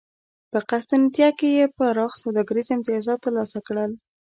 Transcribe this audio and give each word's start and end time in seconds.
په 0.51 0.59
قسطنطنیه 0.69 1.29
کې 1.39 1.49
یې 1.57 1.65
پراخ 1.77 2.11
سوداګریز 2.23 2.67
امتیازات 2.75 3.19
ترلاسه 3.25 3.59
کړل 3.67 3.91